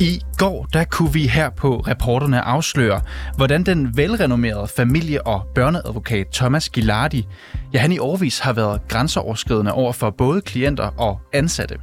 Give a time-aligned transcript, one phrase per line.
[0.00, 3.00] I går der kunne vi her på reporterne afsløre,
[3.36, 7.26] hvordan den velrenommerede familie- og børneadvokat Thomas Gilardi,
[7.72, 11.76] ja han i årvis har været grænseoverskridende over for både klienter og ansatte.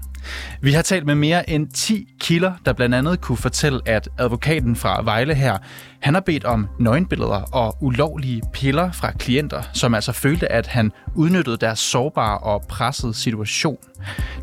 [0.62, 4.76] Vi har talt med mere end 10 kilder, der blandt andet kunne fortælle, at advokaten
[4.76, 5.58] fra Vejle her,
[6.00, 10.92] han har bedt om nøgenbilleder og ulovlige piller fra klienter, som altså følte, at han
[11.16, 13.78] udnyttede deres sårbare og pressede situation.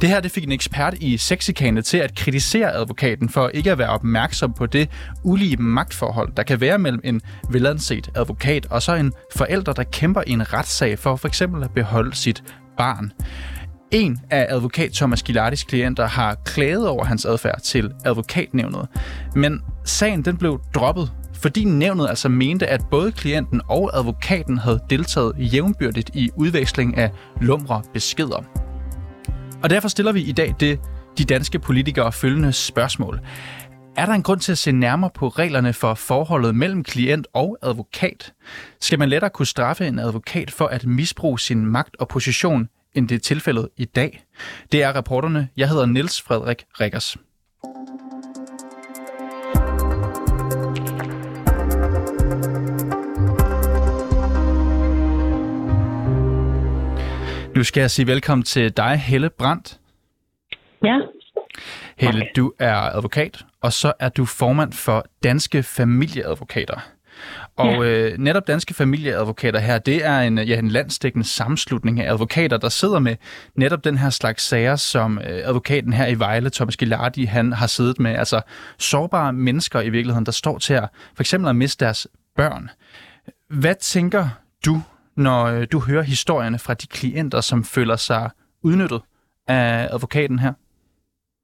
[0.01, 3.79] Det her det fik en ekspert i sexikane til at kritisere advokaten for ikke at
[3.79, 4.91] være opmærksom på det
[5.23, 7.21] ulige magtforhold, der kan være mellem en
[7.51, 11.71] velanset advokat og så en forælder, der kæmper i en retssag for for eksempel at
[11.71, 12.43] beholde sit
[12.77, 13.13] barn.
[13.95, 18.89] En af advokat Thomas Gilardis klienter har klaget over hans adfærd til advokatnævnet,
[19.35, 24.81] men sagen den blev droppet, fordi nævnet altså mente, at både klienten og advokaten havde
[24.91, 28.45] deltaget jævnbyrdigt i udveksling af lumre beskeder.
[29.63, 30.81] Og derfor stiller vi i dag det
[31.19, 33.21] de danske politikere følgende spørgsmål.
[33.97, 37.59] Er der en grund til at se nærmere på reglerne for forholdet mellem klient og
[37.63, 38.33] advokat?
[38.81, 43.09] Skal man lettere kunne straffe en advokat for at misbruge sin magt og position end
[43.09, 44.25] det er tilfældet i dag.
[44.73, 45.49] Det er reporterne.
[45.57, 47.17] Jeg hedder Niels Frederik Rikkers.
[57.57, 59.81] Nu skal jeg sige velkommen til dig, Helle Brandt.
[60.85, 60.99] Ja.
[61.97, 62.31] Helle, okay.
[62.37, 66.94] du er advokat, og så er du formand for Danske Familieadvokater.
[67.57, 67.83] Og ja.
[67.83, 72.69] øh, netop Danske Familieadvokater her, det er en, ja, en landstækkende sammenslutning af advokater, der
[72.69, 73.17] sidder med
[73.55, 77.67] netop den her slags sager, som øh, advokaten her i Vejle, Thomas Gilardi, han har
[77.67, 78.11] siddet med.
[78.11, 78.41] Altså
[78.79, 82.71] sårbare mennesker i virkeligheden, der står til at for eksempel at miste deres børn.
[83.51, 84.25] Hvad tænker
[84.67, 84.77] du,
[85.17, 88.31] når øh, du hører historierne fra de klienter, som føler sig
[88.63, 89.01] udnyttet
[89.49, 90.53] af advokaten her?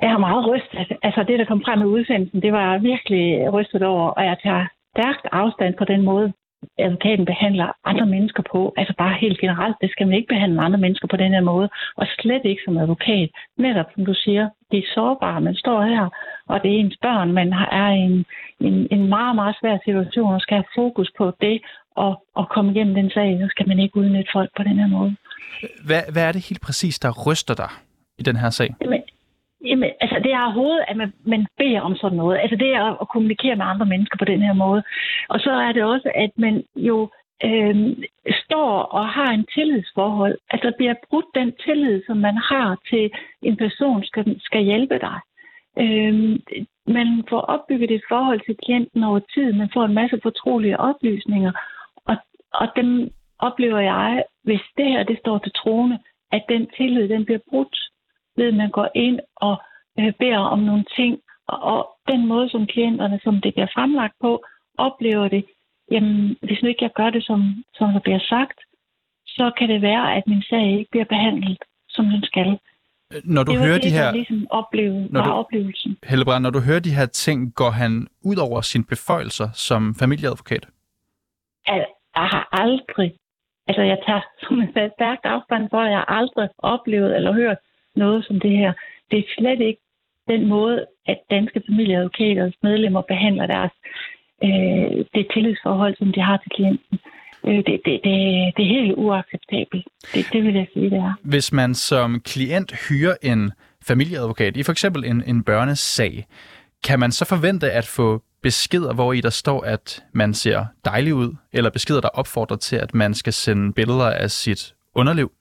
[0.03, 0.99] Jeg har meget rystet.
[1.03, 4.67] Altså det, der kom frem med udsendelsen, det var virkelig rystet over, og jeg tager
[4.93, 6.33] stærkt afstand på den måde,
[6.79, 8.75] advokaten behandler andre mennesker på.
[8.77, 11.69] Altså bare helt generelt, det skal man ikke behandle andre mennesker på den her måde.
[11.97, 13.31] Og slet ikke som advokat.
[13.59, 15.41] Netop som du siger, det er sårbare.
[15.41, 16.09] Man står her,
[16.49, 17.33] og det er ens børn.
[17.33, 18.25] Man er i en,
[18.61, 21.61] en, en meget, meget svær situation og skal have fokus på det
[21.97, 23.39] og, og komme igennem den sag.
[23.41, 25.17] Så skal man ikke udnytte folk på den her måde.
[25.87, 27.71] Hvad, hvad er det helt præcis, der ryster dig
[28.19, 28.75] i den her sag?
[28.83, 29.03] Jamen,
[29.65, 32.39] Jamen, altså det er overhovedet, at man, man beder om sådan noget.
[32.39, 34.83] Altså det er at, at kommunikere med andre mennesker på den her måde.
[35.29, 37.11] Og så er det også, at man jo
[37.45, 37.97] øh,
[38.45, 40.39] står og har en tillidsforhold.
[40.51, 43.11] Altså der bliver brudt den tillid, som man har til
[43.43, 45.19] en person, skal, skal hjælpe dig.
[45.79, 46.39] Øh,
[46.87, 49.53] man får opbygget et forhold til klienten over tid.
[49.53, 51.53] Man får en masse fortrolige oplysninger.
[52.05, 52.17] Og,
[52.55, 55.99] og dem oplever jeg, hvis det her det står til troende,
[56.33, 57.77] at den tillid den bliver brudt
[58.37, 59.63] ved at man går ind og
[59.99, 64.15] øh, beder om nogle ting, og, og den måde, som klienterne, som det bliver fremlagt
[64.21, 64.45] på,
[64.79, 65.45] oplever det,
[65.91, 68.59] jamen, hvis nu ikke jeg gør det, som, som der bliver sagt,
[69.27, 71.59] så kan det være, at min sag ikke bliver behandlet,
[71.89, 72.59] som den skal.
[73.25, 74.13] Når du det hører det, de her...
[74.13, 75.97] ligesom opleve, når du, oplevelsen.
[76.05, 80.69] Hellebrand, når du hører de her ting, går han ud over sine beføjelser som familieadvokat?
[81.67, 81.87] Jeg,
[82.17, 83.11] jeg har aldrig,
[83.69, 87.59] altså jeg tager som en stærkt afstand for, at jeg aldrig oplevet eller hørt
[87.97, 88.73] noget som det her.
[89.11, 89.81] Det er slet ikke
[90.29, 93.73] den måde, at danske familieadvokaters medlemmer behandler deres
[94.45, 96.99] øh, det tillidsforhold, som de har til klienten.
[97.47, 98.17] Øh, det, det, det,
[98.57, 99.85] det er helt uacceptabelt.
[100.15, 101.15] Det, det vil jeg sige, det er.
[101.23, 103.53] Hvis man som klient hyrer en
[103.87, 106.27] familieadvokat i for eksempel en, en børnesag,
[106.85, 111.15] kan man så forvente at få beskeder, hvor i der står, at man ser dejlig
[111.15, 115.33] ud, eller beskeder, der opfordrer til, at man skal sende billeder af sit underliv?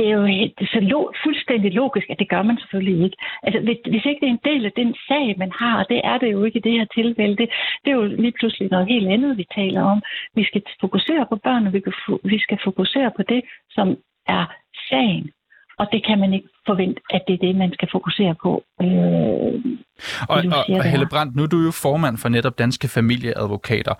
[0.00, 0.26] Det er jo
[0.74, 3.16] så lo, fuldstændig logisk, at det gør man selvfølgelig ikke.
[3.42, 3.58] Altså,
[3.92, 6.32] hvis ikke det er en del af den sag, man har, og det er det
[6.32, 7.48] jo ikke i det her tilfælde, det,
[7.82, 9.98] det er jo lige pludselig noget helt andet, vi taler om.
[10.38, 11.92] Vi skal fokusere på børn, og vi, kan,
[12.24, 13.42] vi skal fokusere på det,
[13.76, 13.86] som
[14.36, 14.44] er
[14.90, 15.30] sagen.
[15.80, 18.52] Og det kan man ikke forvente, at det er det, man skal fokusere på.
[18.82, 19.52] Øh,
[20.32, 23.94] og, og, og Helle Brandt, nu er du jo formand for netop Danske Familieadvokater.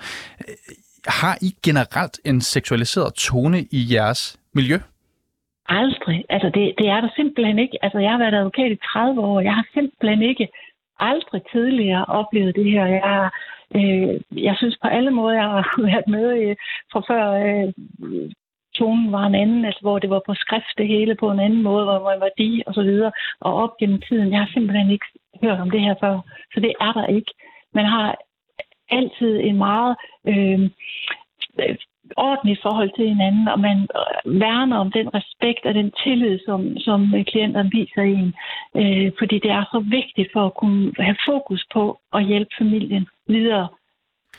[1.06, 4.78] Har I generelt en seksualiseret tone i jeres miljø?
[5.78, 6.24] Aldrig.
[6.28, 7.78] Altså, det, det er der simpelthen ikke.
[7.84, 9.40] Altså, jeg har været advokat i 30 år.
[9.40, 10.48] Jeg har simpelthen ikke
[10.98, 12.86] aldrig tidligere oplevet det her.
[12.86, 13.30] Jeg,
[13.76, 16.56] øh, jeg synes på alle måder, jeg har været med øh,
[16.92, 17.72] fra før øh,
[18.74, 21.62] tonen var en anden, altså hvor det var på skrift det hele på en anden
[21.62, 24.32] måde, hvor man var de og så videre, og op gennem tiden.
[24.32, 25.06] Jeg har simpelthen ikke
[25.42, 26.20] hørt om det her før,
[26.54, 27.32] så det er der ikke.
[27.74, 28.16] Man har
[28.90, 29.96] altid en meget
[30.28, 30.70] øh,
[32.16, 36.78] ordentligt forhold til hinanden, og man øh, værner om den respekt og den tillid, som,
[36.78, 38.34] som øh, klienterne viser en.
[38.80, 43.06] Øh, fordi det er så vigtigt for at kunne have fokus på at hjælpe familien
[43.28, 43.68] videre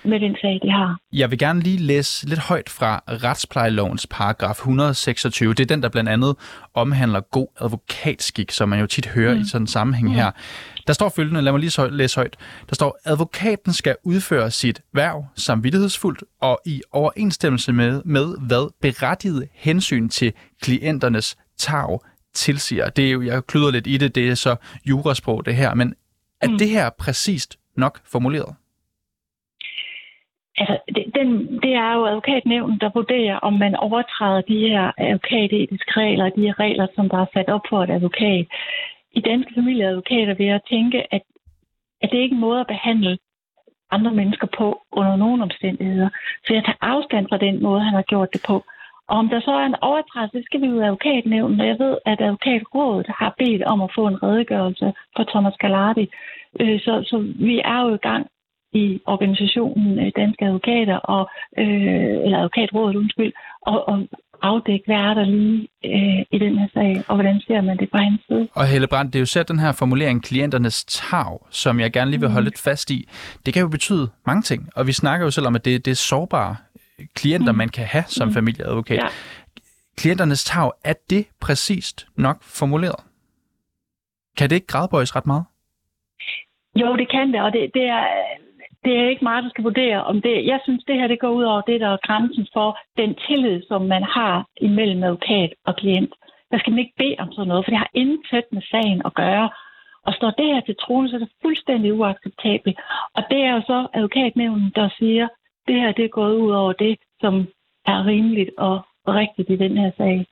[0.03, 0.99] med den sag, de har.
[1.13, 5.53] Jeg vil gerne lige læse lidt højt fra retsplejelovens paragraf 126.
[5.53, 6.35] Det er den, der blandt andet
[6.73, 9.41] omhandler god advokatskik, som man jo tit hører mm.
[9.41, 10.13] i sådan en sammenhæng mm.
[10.13, 10.31] her.
[10.87, 12.37] Der står følgende, lad mig lige læse højt.
[12.69, 19.47] Der står, advokaten skal udføre sit værv samvittighedsfuldt og i overensstemmelse med, med hvad berettiget
[19.53, 21.99] hensyn til klienternes tag
[22.33, 22.89] tilsiger.
[22.89, 24.55] Det er jo, jeg klyder lidt i det, det er så
[24.85, 25.93] jurasprog det her, men
[26.41, 26.57] er mm.
[26.57, 28.55] det her præcist nok formuleret?
[30.61, 31.27] Altså, det, den,
[31.63, 36.59] det er jo advokatnævnen, der vurderer, om man overtræder de her advokatetiske regler, de her
[36.59, 38.45] regler, som der er sat op for et advokat.
[39.11, 41.23] I danske familieadvokater vil jeg tænke, at,
[42.01, 43.17] at det er ikke en måde at behandle
[43.91, 46.09] andre mennesker på under nogen omstændigheder.
[46.45, 48.63] Så jeg tager afstand fra den måde, han har gjort det på.
[49.07, 51.97] Og om der så er en overtrædelse, det skal vi jo advokatnævnen, og jeg ved,
[52.05, 56.05] at advokatrådet har bedt om at få en redegørelse for Thomas Galardi.
[56.59, 58.27] Øh, så, så vi er jo i gang
[58.73, 64.07] i organisationen øh, Danske Advokater, og, øh, eller Advokatrådet, undskyld, og, og
[64.41, 67.89] afdække, hvad er der lige øh, i den her sag, og hvordan ser man det
[67.91, 68.47] fra hans side.
[68.53, 72.11] Og Helle Brandt, det er jo selv den her formulering, klienternes tag, som jeg gerne
[72.11, 72.45] lige vil holde mm.
[72.45, 73.09] lidt fast i.
[73.45, 75.91] Det kan jo betyde mange ting, og vi snakker jo selv om, at det, det
[75.91, 76.55] er sårbare
[77.15, 77.57] klienter, mm.
[77.57, 78.33] man kan have som mm.
[78.33, 78.97] familieadvokat.
[78.97, 79.07] Ja.
[79.97, 83.03] Klienternes tag, er det præcist nok formuleret?
[84.37, 85.43] Kan det ikke gradbøjes ret meget?
[86.75, 88.05] Jo, det kan det, og det, det er
[88.85, 90.45] det er ikke meget, der skal vurdere om det.
[90.45, 93.61] Jeg synes, det her det går ud over det, der er grænsen for den tillid,
[93.67, 96.13] som man har imellem advokat og klient.
[96.51, 99.13] Der skal man ikke bede om sådan noget, for det har intet med sagen at
[99.13, 99.49] gøre.
[100.05, 102.77] Og står det her til troende, så er det fuldstændig uacceptabelt.
[103.15, 105.27] Og det er jo så advokatnævnen, der siger,
[105.67, 107.33] det her det er gået ud over det, som
[107.85, 110.27] er rimeligt og rigtigt i den her sag.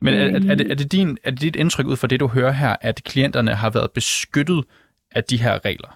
[0.00, 2.20] Men er, er, er, det, er, det din, er det dit indtryk ud fra det,
[2.20, 4.64] du hører her, at klienterne har været beskyttet
[5.10, 5.92] af de her regler?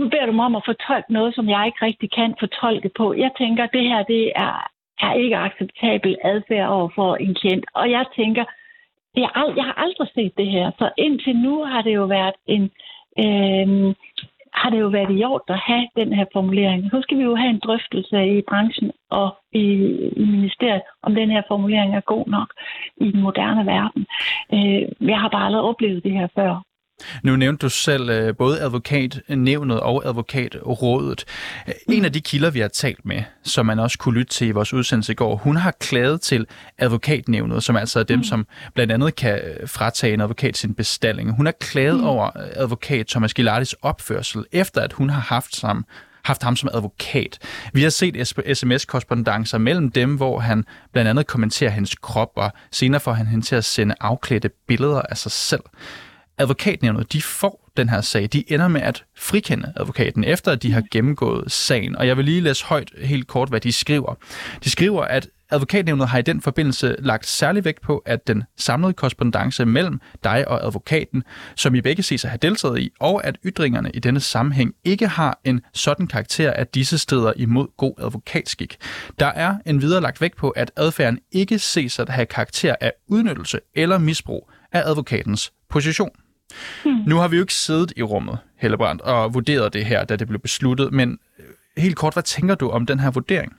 [0.00, 3.06] nu beder du mig om at fortolke noget, som jeg ikke rigtig kan fortolke på.
[3.24, 4.54] Jeg tænker, det her det er,
[5.06, 7.64] er ikke acceptabel adfærd over for en klient.
[7.74, 8.44] Og jeg tænker,
[9.16, 10.70] jeg, ald- jeg har aldrig set det her.
[10.78, 12.64] Så indtil nu har det jo været en...
[13.24, 13.94] Øh,
[14.62, 16.90] har det jo været i orden at have den her formulering.
[16.90, 19.64] Så skal vi jo have en drøftelse i branchen og i,
[20.16, 22.48] i ministeriet, om den her formulering er god nok
[22.96, 24.06] i den moderne verden.
[24.54, 26.62] Øh, jeg har bare aldrig oplevet det her før.
[27.22, 31.24] Nu nævnte du selv øh, både advokatnævnet og advokatrådet.
[31.88, 34.50] En af de kilder, vi har talt med, som man også kunne lytte til i
[34.50, 36.46] vores udsendelse i går, hun har klaget til
[36.78, 38.24] advokatnævnet, som altså er dem, mm.
[38.24, 41.36] som blandt andet kan øh, fratage en advokat sin bestilling.
[41.36, 42.06] Hun har klaget mm.
[42.06, 45.84] over advokat Thomas Gilardis opførsel, efter at hun har haft sammen
[46.24, 47.38] haft ham som advokat.
[47.72, 53.00] Vi har set sms-korrespondencer mellem dem, hvor han blandt andet kommenterer hendes krop, og senere
[53.00, 55.62] får han hende til at sende afklædte billeder af sig selv
[56.38, 58.28] advokatnævnet, de får den her sag.
[58.32, 61.96] De ender med at frikende advokaten, efter at de har gennemgået sagen.
[61.96, 64.14] Og jeg vil lige læse højt helt kort, hvad de skriver.
[64.64, 68.92] De skriver, at advokatnævnet har i den forbindelse lagt særlig vægt på, at den samlede
[68.92, 71.22] korrespondence mellem dig og advokaten,
[71.56, 75.08] som I begge ses at have deltaget i, og at ytringerne i denne sammenhæng ikke
[75.08, 78.76] har en sådan karakter, at disse steder imod god advokatskik.
[79.18, 82.92] Der er en videre lagt vægt på, at adfærden ikke ses at have karakter af
[83.08, 86.10] udnyttelse eller misbrug af advokatens position.
[86.84, 87.02] Hmm.
[87.06, 90.28] Nu har vi jo ikke siddet i rummet, Hellebrand, og vurderet det her, da det
[90.28, 93.52] blev besluttet, men øh, helt kort, hvad tænker du om den her vurdering?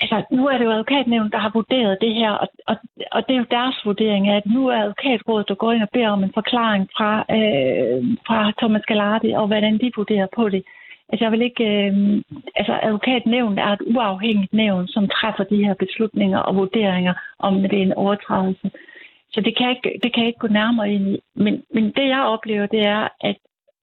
[0.00, 2.76] Altså, nu er det jo advokatnævnet, der har vurderet det her, og, og,
[3.12, 6.08] og det er jo deres vurdering, at nu er advokatrådet, der går ind og beder
[6.08, 10.62] om en forklaring fra, øh, fra Thomas Galardi, og hvordan de vurderer på det.
[11.08, 11.64] Altså, jeg vil ikke...
[11.64, 12.22] Øh,
[12.56, 17.78] altså, advokatnævnet er et uafhængigt nævn, som træffer de her beslutninger og vurderinger, om det
[17.78, 18.70] er en overtrædelse.
[19.34, 21.16] Så det kan, ikke, det kan jeg ikke gå nærmere ind i.
[21.44, 23.36] Men, men det, jeg oplever, det er, at,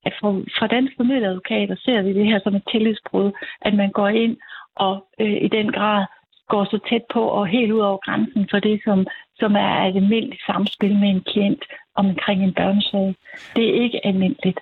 [0.06, 3.32] at fra, fra danske familieadvokater ser vi det her som et tillidsbrud,
[3.62, 4.38] at man går ind
[4.76, 6.06] og øh, i den grad
[6.52, 9.96] går så tæt på og helt ud over grænsen for det, som, som er et
[9.96, 11.64] almindeligt samspil med en klient
[11.96, 13.16] omkring en børnesag.
[13.56, 14.60] Det er ikke almindeligt.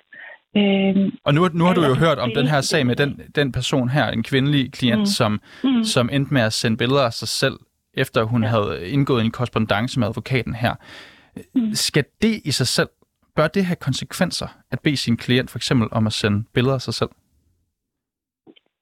[0.56, 3.52] Øhm, og nu, nu har du jo hørt om den her sag med den, den
[3.52, 5.06] person her, en kvindelig klient, mm.
[5.06, 5.84] Som, mm.
[5.84, 7.56] som endte med at sende billeder af sig selv
[7.94, 8.48] efter hun ja.
[8.48, 10.74] havde indgået en korrespondence med advokaten her.
[11.54, 11.74] Mm.
[11.74, 12.88] Skal det i sig selv,
[13.36, 16.80] bør det have konsekvenser at bede sin klient for eksempel om at sende billeder af
[16.80, 17.10] sig selv?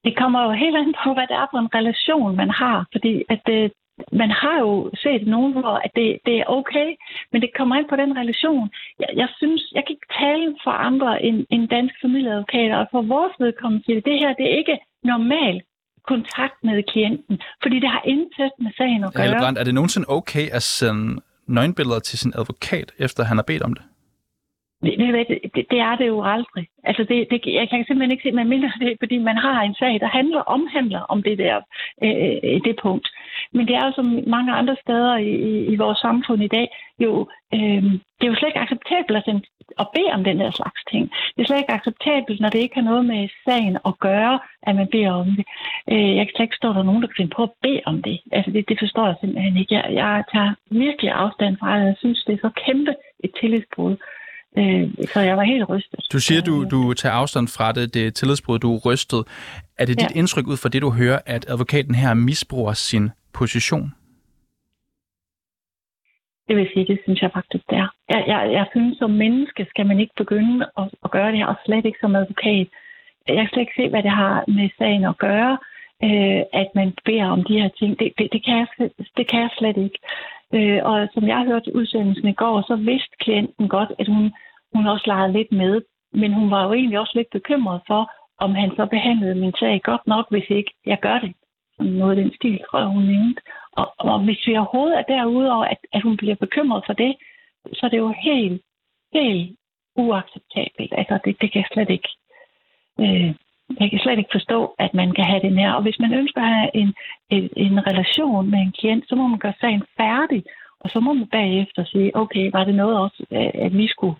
[0.04, 2.86] Det kommer jo helt an på, hvad det er for en relation, man har.
[2.92, 3.72] Fordi at det,
[4.12, 6.88] man har jo set nogen, hvor at det, det er okay,
[7.32, 8.70] men det kommer ind på den relation.
[9.00, 13.02] Jeg, jeg synes, jeg kan ikke tale for andre end, end danske familieadvokater, og for
[13.02, 15.62] vores vedkommende siger det, det her, det er ikke normal
[16.06, 19.22] kontakt med klienten, fordi det har intet med sagen at gøre.
[19.22, 23.62] Helle er det nogensinde okay at sende nøgenbilleder til sin advokat, efter han har bedt
[23.62, 23.82] om det?
[24.82, 26.68] Det, det, er det jo aldrig.
[26.84, 29.74] Altså det, det, jeg kan simpelthen ikke se, man mindre det, fordi man har en
[29.74, 31.56] sag, der handler omhandler om det der
[32.04, 33.08] øh, øh det punkt.
[33.52, 36.68] Men det er jo som mange andre steder i, i, vores samfund i dag,
[36.98, 37.82] jo, øh,
[38.16, 39.42] det er jo slet ikke acceptabelt at, sende,
[39.78, 41.10] at bede om den der slags ting.
[41.36, 44.76] Det er slet ikke acceptabelt, når det ikke har noget med sagen at gøre, at
[44.76, 45.46] man beder om det.
[45.92, 47.82] Øh, jeg kan slet ikke stå, der er nogen, der kan finde på at bede
[47.86, 48.18] om det.
[48.32, 49.74] Altså det, det forstår jeg simpelthen ikke.
[49.74, 51.86] Jeg, jeg tager virkelig afstand fra det.
[51.86, 52.94] Jeg synes, det er så kæmpe
[53.24, 53.96] et tillidsbrud.
[54.56, 56.00] Øh, så jeg var helt rystet.
[56.12, 59.24] Du siger, du, du tager afstand fra det, det tillidsbrud, du er rystet.
[59.78, 60.06] Er det ja.
[60.06, 63.94] dit indtryk ud fra det, du hører, at advokaten her misbruger sin position?
[66.48, 67.88] Det vil sige, det synes jeg faktisk, det er.
[68.08, 71.46] Jeg, jeg, jeg synes, som menneske skal man ikke begynde at, at gøre det her,
[71.46, 72.66] og slet ikke som advokat.
[73.28, 75.58] Jeg kan slet ikke se, hvad det har med sagen at gøre,
[76.02, 77.98] øh, at man beder om de her ting.
[77.98, 79.98] Det, det, det, kan, jeg, det kan jeg slet ikke.
[80.54, 84.32] Øh, og som jeg hørte udsendelsen i går, så vidste klienten godt, at hun,
[84.74, 85.82] hun også legede lidt med.
[86.12, 89.80] Men hun var jo egentlig også lidt bekymret for, om han så behandlede min sag
[89.82, 91.32] godt nok, hvis ikke jeg gør det.
[91.80, 93.42] Noget af den stil, tror jeg, hun nævnte.
[93.72, 97.16] Og, og hvis vi overhovedet er derude over, at, at hun bliver bekymret for det,
[97.72, 98.62] så er det jo helt,
[99.12, 99.56] helt
[99.96, 100.92] uacceptabelt.
[100.96, 102.08] Altså, det, det kan jeg slet ikke...
[103.00, 103.34] Øh,
[103.80, 105.72] jeg kan slet ikke forstå, at man kan have det nær.
[105.72, 106.94] Og hvis man ønsker at have en,
[107.30, 110.44] en, en relation med en klient, så må man gøre sagen færdig,
[110.80, 113.24] og så må man bagefter sige, okay, var det noget også,
[113.66, 114.16] at vi skulle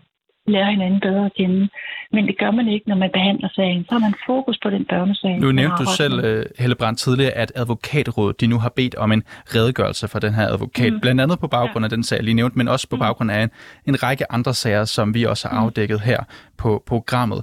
[0.47, 1.69] lære hinanden bedre at kende.
[2.12, 3.85] Men det gør man ikke, når man behandler sagen.
[3.85, 5.38] Så har man fokus på den børnesag.
[5.38, 9.12] Nu nævnte du selv, uh, Helle Brandt, tidligere, at advokatrådet de nu har bedt om
[9.12, 9.23] en
[9.55, 10.93] redegørelse for den her advokat.
[10.93, 11.00] Mm.
[11.00, 13.00] Blandt andet på baggrund af den sag, jeg lige nævnte, men også på mm.
[13.00, 13.50] baggrund af en,
[13.87, 15.64] en række andre sager, som vi også har mm.
[15.64, 16.21] afdækket her
[16.59, 17.43] på programmet.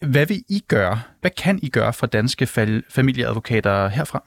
[0.00, 0.96] Hvad vil I gøre?
[1.20, 2.46] Hvad kan I gøre for danske
[2.96, 4.20] familieadvokater herfra?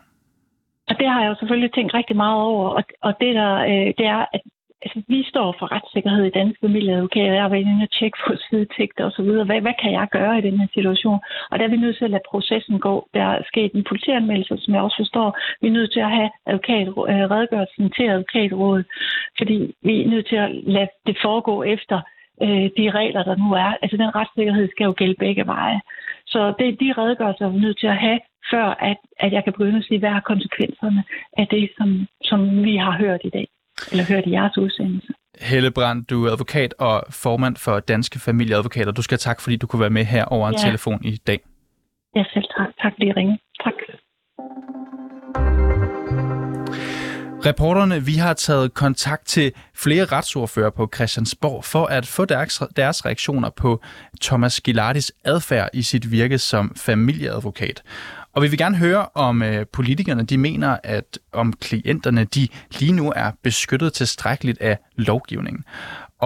[0.90, 3.88] Og det har jeg jo selvfølgelig tænkt rigtig meget over, og, og det, der, øh,
[3.98, 4.42] det er, at
[4.86, 7.34] altså, vi står for retssikkerhed i danske familieadvokater.
[7.34, 9.30] Jeg har været inde og tjekke på sidetekter osv.
[9.50, 11.20] Hvad, hvad kan jeg gøre i den her situation?
[11.52, 12.96] Og der er vi nødt til at lade processen gå.
[13.14, 15.30] Der er sket en politianmeldelse, som jeg også forstår.
[15.62, 18.86] Vi er nødt til at have advokat, øh, redegørelsen til advokatrådet,
[19.38, 21.98] fordi vi er nødt til at lade det foregå efter
[22.46, 23.72] øh, de regler, der nu er.
[23.82, 25.80] Altså den retssikkerhed skal jo gælde begge veje.
[26.26, 28.20] Så det er de redegørelser, vi er nødt til at have,
[28.52, 31.04] før at, at jeg kan begynde at sige, hvad er konsekvenserne
[31.38, 33.48] af det, som, som vi har hørt i dag,
[33.92, 35.14] eller hørt i jeres udsendelse.
[35.42, 38.92] Helle Brandt, du er advokat og formand for Danske Familieadvokater.
[38.92, 40.66] Du skal tak, fordi du kunne være med her over en ja.
[40.68, 41.40] telefon i dag.
[42.16, 42.70] Ja, selv tak.
[42.82, 43.40] Tak fordi I ringede.
[43.64, 43.74] Tak.
[47.46, 53.06] Reporterne, vi har taget kontakt til flere retsordfører på Christiansborg for at få deres, deres
[53.06, 53.82] reaktioner på
[54.22, 57.84] Thomas Gilardis adfærd i sit virke som familieadvokat.
[58.34, 62.48] Og vi vil gerne høre, om øh, politikerne de mener, at om klienterne de
[62.80, 65.64] lige nu er beskyttet tilstrækkeligt af lovgivningen.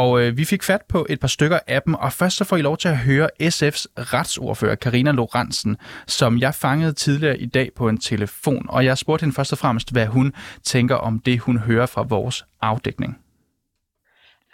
[0.01, 2.57] Og øh, vi fik fat på et par stykker af dem, og først så får
[2.57, 5.77] I lov til at høre SF's retsordfører Karina Lorentzen,
[6.07, 8.65] som jeg fangede tidligere i dag på en telefon.
[8.69, 12.01] Og jeg spurgte hende først og fremmest, hvad hun tænker om det, hun hører fra
[12.01, 13.17] vores afdækning.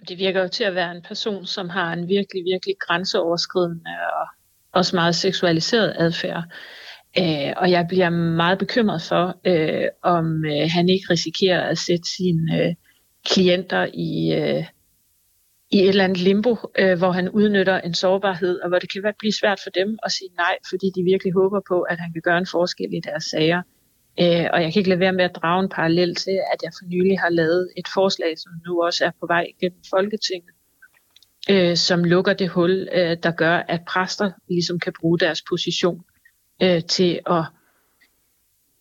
[0.07, 4.27] Det virker jo til at være en person, som har en virkelig, virkelig grænseoverskridende og
[4.71, 6.43] også meget seksualiseret adfærd.
[7.19, 12.03] Øh, og jeg bliver meget bekymret for, øh, om øh, han ikke risikerer at sætte
[12.17, 12.75] sine øh,
[13.25, 14.63] klienter i, øh,
[15.73, 19.13] i et eller andet limbo, øh, hvor han udnytter en sårbarhed, og hvor det kan
[19.19, 22.21] blive svært for dem at sige nej, fordi de virkelig håber på, at han kan
[22.21, 23.61] gøre en forskel i deres sager.
[24.19, 26.71] Øh, og jeg kan ikke lade være med at drage en parallel til, at jeg
[26.79, 30.53] for nylig har lavet et forslag, som nu også er på vej gennem Folketinget,
[31.49, 36.03] øh, som lukker det hul, øh, der gør, at præster ligesom kan bruge deres position
[36.63, 37.43] øh, til at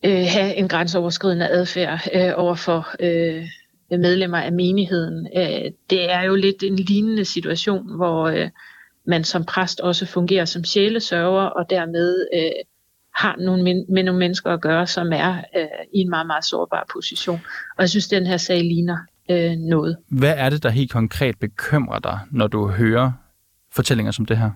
[0.05, 3.47] øh, have en grænseoverskridende adfærd øh, over for øh,
[3.99, 5.29] medlemmer af menigheden.
[5.37, 8.49] Øh, det er jo lidt en lignende situation, hvor øh,
[9.07, 12.51] man som præst også fungerer som sjælesørger, og dermed øh,
[13.17, 15.45] har nogle med nogle mennesker at gøre, som er
[15.95, 17.41] i en meget, meget sårbar position.
[17.77, 18.97] Og jeg synes, den her sag ligner
[19.69, 19.97] noget.
[20.11, 23.13] Hvad er det, der helt konkret bekymrer dig, når du hører
[23.75, 24.51] fortællinger som det her?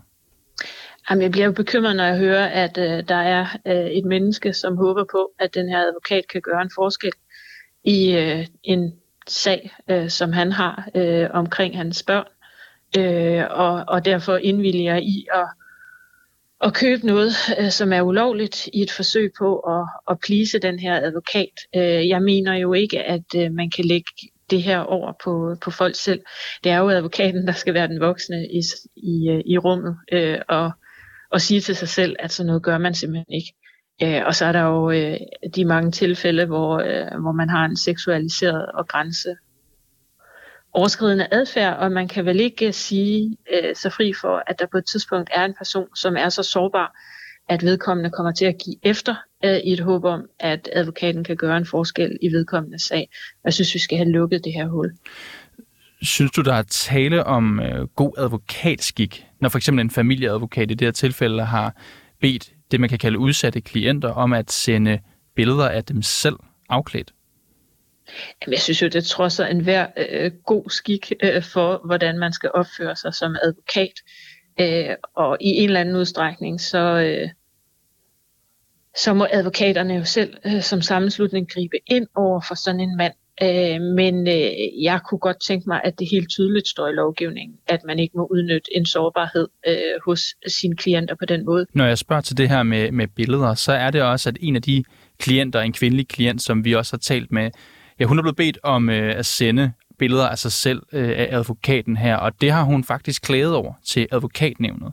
[1.11, 4.53] Jamen, jeg bliver jo bekymret, når jeg hører, at øh, der er øh, et menneske,
[4.53, 7.13] som håber på, at den her advokat kan gøre en forskel
[7.85, 8.93] i øh, en
[9.31, 12.27] sag, øh, som han har øh, omkring hans børn,
[12.99, 15.47] øh, og, og derfor indvilliger i at,
[16.61, 20.79] at købe noget, øh, som er ulovligt i et forsøg på at, at plise den
[20.79, 21.55] her advokat.
[21.77, 24.11] Øh, jeg mener jo ikke, at øh, man kan lægge
[24.51, 26.21] det her over på, på folk selv.
[26.65, 28.61] Det er jo advokaten, der skal være den voksne i,
[28.97, 30.71] i, øh, i rummet øh, og,
[31.31, 33.55] og sige til sig selv, at sådan noget gør man simpelthen ikke.
[34.03, 35.17] Øh, og så er der jo øh,
[35.55, 39.37] de mange tilfælde, hvor, øh, hvor man har en seksualiseret og grænse
[40.73, 44.67] overskridende adfærd, og man kan vel ikke øh, sige øh, så fri for, at der
[44.73, 46.97] på et tidspunkt er en person, som er så sårbar,
[47.49, 51.37] at vedkommende kommer til at give efter øh, i et håb om, at advokaten kan
[51.37, 53.09] gøre en forskel i vedkommende sag.
[53.45, 54.93] Jeg synes, vi skal have lukket det her hul.
[56.03, 60.75] Synes du, der er tale om øh, god advokatskik, når for eksempel en familieadvokat i
[60.75, 61.77] det her tilfælde har
[62.21, 64.99] bedt det, man kan kalde udsatte klienter, om at sende
[65.35, 66.37] billeder af dem selv
[66.69, 67.13] afklædt?
[68.43, 72.33] Jamen, jeg synes jo, det trodser en hver øh, god skik øh, for, hvordan man
[72.33, 73.93] skal opføre sig som advokat.
[74.61, 77.29] Øh, og i en eller anden udstrækning, så, øh,
[78.97, 83.15] så må advokaterne jo selv øh, som sammenslutning gribe ind over for sådan en mand.
[83.43, 87.57] Øh, men øh, jeg kunne godt tænke mig, at det helt tydeligt står i lovgivningen,
[87.67, 89.75] at man ikke må udnytte en sårbarhed øh,
[90.07, 91.67] hos sine klienter på den måde.
[91.75, 94.57] Når jeg spørger til det her med, med billeder, så er det også, at en
[94.57, 94.85] af de
[95.19, 97.51] klienter, en kvindelig klient, som vi også har talt med,
[98.01, 101.29] ja, hun er blevet bedt om øh, at sende billeder af sig selv øh, af
[101.31, 104.93] advokaten her, og det har hun faktisk klaget over til advokatnævnet.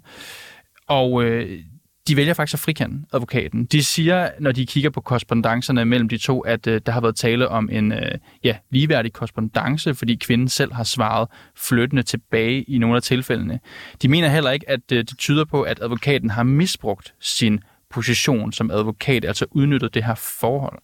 [0.87, 1.59] Og øh,
[2.07, 3.65] de vælger faktisk at frikende advokaten.
[3.65, 7.15] De siger, når de kigger på korrespondancerne mellem de to, at øh, der har været
[7.15, 8.11] tale om en øh,
[8.43, 13.59] ja, ligeværdig korrespondence, fordi kvinden selv har svaret flyttende tilbage i nogle af tilfældene.
[14.01, 18.51] De mener heller ikke, at øh, det tyder på, at advokaten har misbrugt sin position
[18.51, 20.79] som advokat, altså udnyttet det her forhold.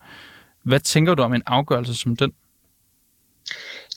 [0.64, 2.32] Hvad tænker du om en afgørelse som den?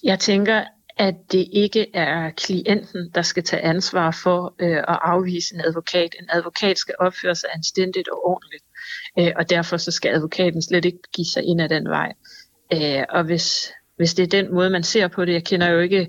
[0.03, 0.65] Jeg tænker,
[0.97, 6.15] at det ikke er klienten, der skal tage ansvar for øh, at afvise en advokat.
[6.21, 8.65] En advokat skal opføre sig anstændigt og ordentligt,
[9.19, 12.13] øh, og derfor så skal advokaten slet ikke give sig ind ad den vej.
[12.73, 15.79] Øh, og hvis, hvis det er den måde, man ser på det, jeg kender jo
[15.79, 16.09] ikke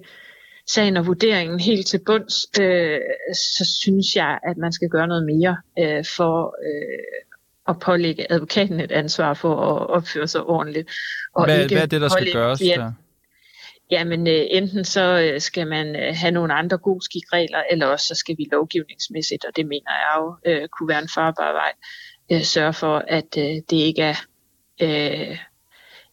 [0.67, 2.99] sagen og vurderingen helt til bunds, øh,
[3.33, 7.23] så synes jeg, at man skal gøre noget mere øh, for øh,
[7.67, 10.91] at pålægge advokaten et ansvar for at opføre sig ordentligt.
[11.35, 12.91] Og hvad, ikke hvad er det, der skal gøres der?
[13.93, 18.06] Jamen, øh, enten så øh, skal man øh, have nogle andre gode skikregler, eller også
[18.08, 21.71] så skal vi lovgivningsmæssigt, og det mener jeg jo øh, kunne være en farbar vej,
[22.32, 24.15] øh, sørge for, at øh, det ikke er
[24.82, 25.38] øh,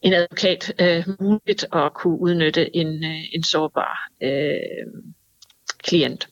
[0.03, 4.87] en advokat øh, muligt at kunne udnytte en, øh, en sårbar øh,
[5.85, 6.29] klient.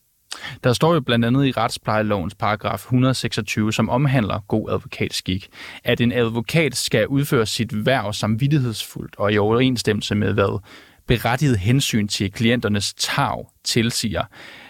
[0.64, 5.48] Der står jo blandt andet i retsplejelovens paragraf 126, som omhandler god advokatskik,
[5.84, 10.60] at en advokat skal udføre sit værv samvittighedsfuldt og i overensstemmelse med, hvad
[11.08, 14.22] berettiget hensyn til klienternes tag tilsiger.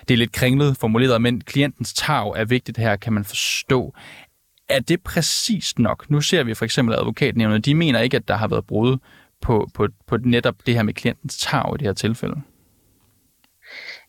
[0.09, 3.95] Det er lidt kringlet formuleret, men klientens tag er vigtigt her, kan man forstå.
[4.69, 6.11] Er det præcist nok?
[6.11, 8.99] Nu ser vi for eksempel advokatnævnet, de mener ikke, at der har været brud
[9.41, 12.43] på, på, på netop det her med klientens tag i det her tilfælde.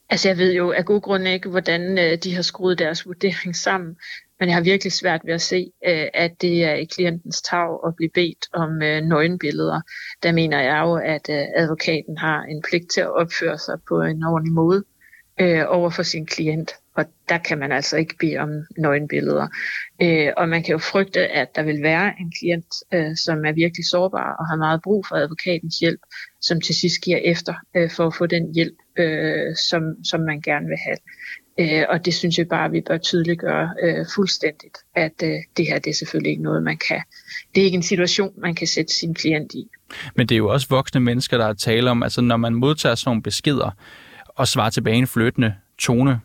[0.10, 3.56] Altså jeg ved jo af god grund ikke, hvordan øh, de har skruet deres vurdering
[3.56, 3.96] sammen,
[4.40, 7.88] men jeg har virkelig svært ved at se, øh, at det er i klientens tag
[7.88, 9.82] at blive bedt om øh, nøgenbilleder.
[10.24, 14.02] Der mener jeg jo, at øh, advokaten har en pligt til at opføre sig på
[14.02, 14.84] en ordentlig måde
[15.68, 19.48] over for sin klient og der kan man altså ikke bede om nøgenbilleder.
[20.38, 22.74] Og man kan jo frygte, at der vil være en klient,
[23.20, 26.00] som er virkelig sårbar og har meget brug for advokatens hjælp,
[26.42, 27.54] som til sidst giver efter
[27.96, 28.78] for at få den hjælp,
[29.70, 30.98] som, som man gerne vil have.
[31.60, 35.80] Øh, og det synes jeg bare, vi bør tydeliggøre øh, fuldstændigt, at øh, det her
[35.80, 37.02] det er selvfølgelig ikke noget, man kan.
[37.56, 39.70] Det er ikke en situation, man kan sætte sin klient i.
[40.16, 42.96] Men det er jo også voksne mennesker, der er tale om, altså når man modtager
[42.96, 43.72] sådan nogle beskeder
[44.28, 46.20] og svarer tilbage en flyttende tone,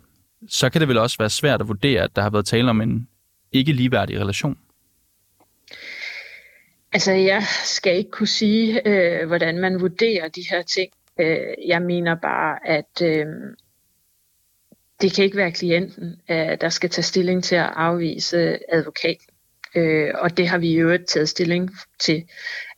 [0.48, 2.80] så kan det vel også være svært at vurdere, at der har været tale om
[2.80, 3.08] en
[3.52, 4.58] ikke ligeværdig relation.
[6.92, 10.90] Altså, jeg skal ikke kunne sige, øh, hvordan man vurderer de her ting.
[11.20, 13.26] Øh, jeg mener bare, at øh,
[15.04, 19.16] det kan ikke være klienten, øh, der skal tage stilling til at afvise advokat.
[19.76, 22.24] Øh, og det har vi jo taget stilling til,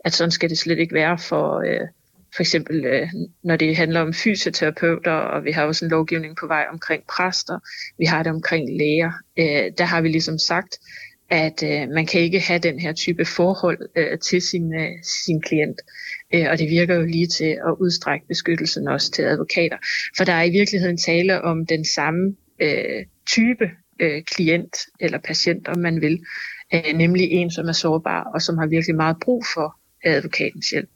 [0.01, 1.89] at sådan skal det slet ikke være for, øh,
[2.35, 3.09] for eksempel øh,
[3.43, 7.59] når det handler om fysioterapeuter, og vi har også en lovgivning på vej omkring præster,
[7.99, 10.79] vi har det omkring læger, øh, der har vi ligesom sagt,
[11.31, 15.41] at øh, man kan ikke have den her type forhold øh, til sin, øh, sin
[15.41, 15.81] klient.
[16.35, 19.77] Øh, og det virker jo lige til at udstrække beskyttelsen også til advokater.
[20.17, 25.69] For der er i virkeligheden tale om den samme øh, type øh, klient eller patient,
[25.69, 26.25] om man vil,
[26.75, 30.89] øh, nemlig en, som er sårbar og som har virkelig meget brug for advokatens hjælp.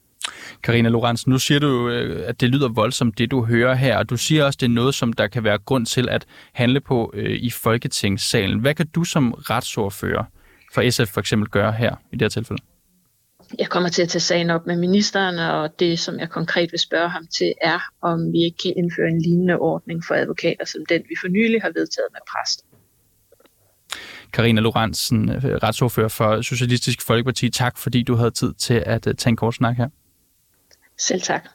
[0.62, 4.10] Karina Lorenz, nu siger du, øh, at det lyder voldsomt, det du hører her, og
[4.10, 6.80] du siger også, at det er noget, som der kan være grund til at handle
[6.80, 8.60] på øh, i Folketingssalen.
[8.60, 10.24] Hvad kan du som retsordfører
[10.72, 12.62] for SF for eksempel gøre her i det her tilfælde?
[13.58, 16.80] Jeg kommer til at tage sagen op med ministeren, og det, som jeg konkret vil
[16.80, 20.86] spørge ham til, er, om vi ikke kan indføre en lignende ordning for advokater, som
[20.88, 22.64] den vi for nylig har vedtaget med præster.
[24.32, 27.50] Karina Lorentzen, øh, retsordfører for Socialistisk Folkeparti.
[27.50, 29.88] Tak, fordi du havde tid til at øh, tage en kort snak her.
[31.08, 31.48] Selv tak.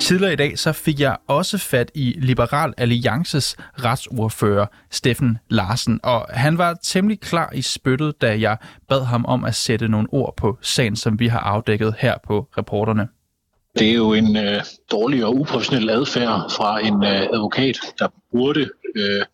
[0.00, 6.26] Tidligere i dag så fik jeg også fat i Liberal Alliances retsordfører Steffen Larsen, og
[6.30, 8.56] han var temmelig klar i spyttet, da jeg
[8.88, 12.48] bad ham om at sætte nogle ord på sagen, som vi har afdækket her på
[12.58, 13.08] reporterne.
[13.78, 18.60] Det er jo en øh, dårlig og uprofessionel adfærd fra en øh, advokat, der burde
[18.96, 19.24] øh,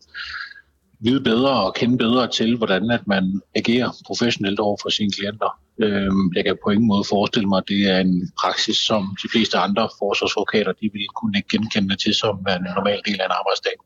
[1.00, 5.50] vide bedre og kende bedre til, hvordan at man agerer professionelt over for sine klienter.
[5.82, 9.28] Øhm, jeg kan på ingen måde forestille mig, at det er en praksis, som de
[9.32, 13.36] fleste andre forsvarsadvokater de vil kunne ikke genkende til som en normal del af en
[13.40, 13.76] arbejdsdag.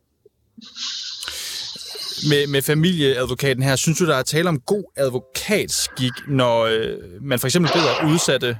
[2.31, 7.39] Med, med familieadvokaten her, synes du, der er tale om god advokatskik, når øh, man
[7.39, 8.59] for eksempel beder udsatte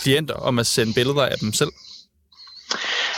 [0.00, 1.70] klienter om at sende billeder af dem selv?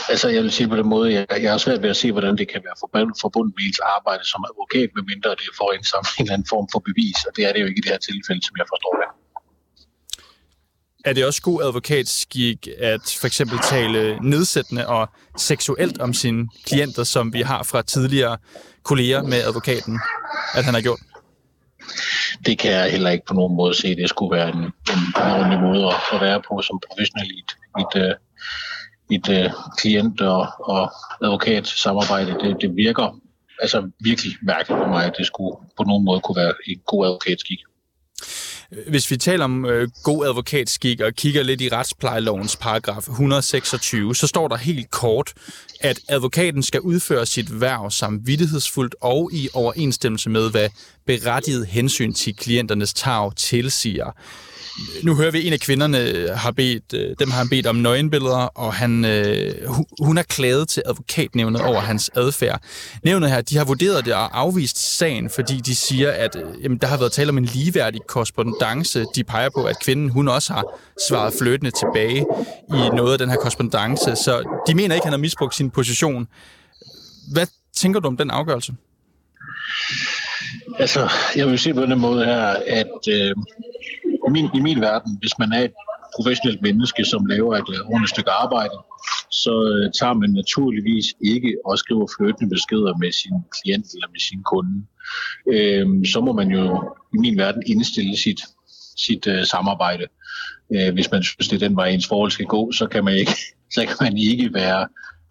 [0.09, 2.37] Altså, jeg vil sige på den måde, jeg, jeg er svært ved at se, hvordan
[2.37, 2.77] det kan være
[3.21, 6.79] forbundet med ens arbejde som advokat, medmindre det får en en eller anden form for
[6.79, 9.09] bevis, og det er det jo ikke i det her tilfælde, som jeg forstår det.
[11.05, 17.03] Er det også god advokatskik at for eksempel tale nedsættende og seksuelt om sine klienter,
[17.03, 18.37] som vi har fra tidligere
[18.83, 19.99] kolleger med advokaten,
[20.53, 20.99] at han har gjort?
[22.45, 23.95] Det kan jeg heller ikke på nogen måde se.
[23.95, 28.15] Det skulle være en, en ordentlig måde at være på som professionel i et, et,
[29.11, 30.91] et, øh, klient- og, og
[31.21, 32.31] advokat samarbejde.
[32.31, 33.19] Det, det virker
[33.61, 37.05] altså virkelig mærkeligt for mig, at det skulle på nogen måde kunne være en god
[37.05, 37.59] advokatskik.
[38.87, 44.27] Hvis vi taler om øh, god advokatskik og kigger lidt i retsplejelovens paragraf 126, så
[44.27, 45.33] står der helt kort,
[45.81, 50.69] at advokaten skal udføre sit værv samvittighedsfuldt og i overensstemmelse med, hvad
[51.05, 54.11] berettiget hensyn til klienternes tag tilsiger
[55.03, 57.67] nu hører vi, at en af kvinderne øh, har bedt, øh, dem har han bedt
[57.67, 59.53] om nøgenbilleder, og han, øh,
[60.01, 62.61] hun er klaget til advokatnævnet over hans adfærd.
[63.03, 66.77] Nævnet her, de har vurderet det og afvist sagen, fordi de siger, at øh, jamen,
[66.77, 69.05] der har været tale om en ligeværdig korrespondence.
[69.15, 70.63] De peger på, at kvinden hun også har
[71.09, 72.25] svaret fløtende tilbage
[72.69, 75.69] i noget af den her korrespondence, så de mener ikke, at han har misbrugt sin
[75.69, 76.27] position.
[77.33, 78.73] Hvad tænker du om den afgørelse?
[80.79, 83.31] Altså, jeg vil sige på den måde her, at øh,
[84.27, 85.73] i min, i min verden, hvis man er et
[86.15, 88.77] professionelt menneske, som laver et øh, ordentligt stykke arbejde,
[89.43, 94.21] så øh, tager man naturligvis ikke og skriver flyttende beskeder med sin klient eller med
[94.29, 94.77] sin kunde.
[95.53, 96.63] Øh, så må man jo
[97.15, 98.41] i min verden indstille sit,
[99.05, 100.05] sit øh, samarbejde.
[100.75, 103.15] Øh, hvis man synes, det er den vej, ens forhold skal gå, så kan man
[103.21, 103.35] ikke,
[103.75, 104.87] så kan man ikke være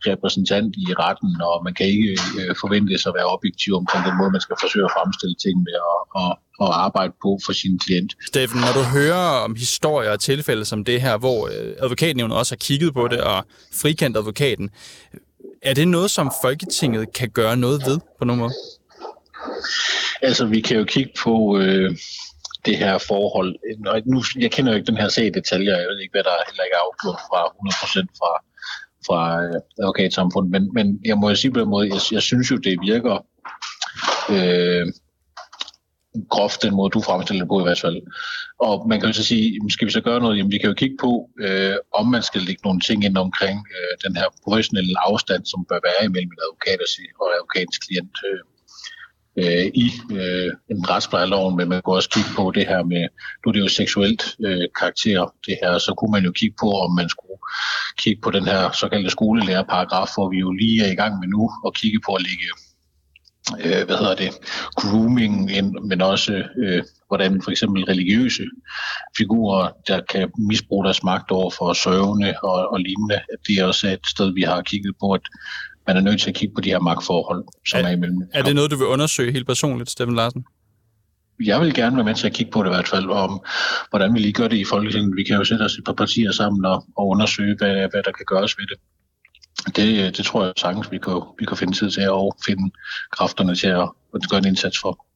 [0.06, 4.30] repræsentant i retten, og man kan ikke øh, sig at være objektiv omkring den måde,
[4.36, 8.12] man skal forsøge at fremstille ting med og, og, og arbejde på for sin klient.
[8.26, 12.54] Steffen, når du hører om historier og tilfælde som det her, hvor øh, advokatnævnet også
[12.54, 14.70] har kigget på det og frikendt advokaten,
[15.62, 18.52] er det noget, som Folketinget kan gøre noget ved på nogen måde?
[20.22, 21.96] Altså, vi kan jo kigge på øh,
[22.64, 23.56] det her forhold.
[24.06, 26.46] Nu, jeg kender jo ikke den her sag i detaljer, jeg ved ikke, hvad der
[26.48, 28.44] heller ikke er afgjort fra 100% fra
[29.06, 30.50] fra øh, advokatsamfundet.
[30.50, 33.26] Men, men jeg må jo sige på den måde, jeg, jeg synes jo, det virker
[34.30, 34.86] øh,
[36.30, 37.98] groft, den måde, du fremstiller det på i hvert fald.
[38.66, 40.36] Og man kan jo så sige, skal vi så gøre noget?
[40.38, 41.12] Jamen, vi kan jo kigge på,
[41.44, 45.66] øh, om man skal lægge nogle ting ind omkring øh, den her professionelle afstand, som
[45.68, 46.78] bør være imellem en advokat
[47.20, 48.16] og advokatens klient.
[48.28, 48.42] Øh,
[49.42, 49.86] øh, i
[50.20, 53.02] øh, en retsplejeloven, men man kan også kigge på det her med,
[53.40, 56.68] nu er det jo seksuelt øh, karakter, det her, så kunne man jo kigge på,
[56.84, 57.38] om man skulle
[57.98, 61.50] kigge på den her såkaldte skolelærerparagraf, hvor vi jo lige er i gang med nu,
[61.64, 62.46] og kigge på at lægge
[63.64, 64.30] øh, hvad hedder det,
[64.76, 65.50] grooming
[65.84, 68.44] men også øh, hvordan for eksempel religiøse
[69.18, 73.88] figurer, der kan misbruge deres magt over for søvne og, og lignende, det er også
[73.88, 75.20] et sted, vi har kigget på, at
[75.86, 78.22] man er nødt til at kigge på de her magtforhold, som er, er imellem.
[78.32, 80.44] Er det noget, du vil undersøge helt personligt, Steffen Larsen?
[81.44, 83.44] Jeg vil gerne være med til at kigge på det i hvert fald, om
[83.90, 85.16] hvordan vi lige gør det i Folketinget.
[85.16, 88.12] Vi kan jo sætte os et par partier sammen og, og undersøge, hvad, hvad der
[88.12, 88.78] kan gøres ved det.
[89.66, 92.70] Det, det tror jeg sagtens, vi kan, vi kan finde tid til at finde
[93.10, 95.06] kræfterne til at, at gøre en indsats for.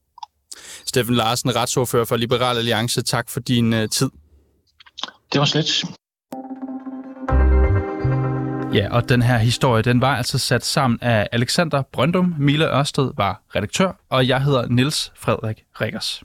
[0.85, 3.01] Steffen Larsen, retsordfører for Liberal Alliance.
[3.01, 4.09] Tak for din uh, tid.
[5.33, 5.83] Det var slet.
[8.73, 13.11] Ja, og den her historie, den var altså sat sammen af Alexander Brøndum, Mille Ørsted
[13.17, 16.23] var redaktør, og jeg hedder Nils Frederik Rikkers.